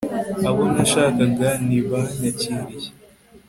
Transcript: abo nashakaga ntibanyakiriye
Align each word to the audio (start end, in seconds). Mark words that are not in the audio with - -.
abo 0.49 0.63
nashakaga 0.73 1.47
ntibanyakiriye 1.65 2.87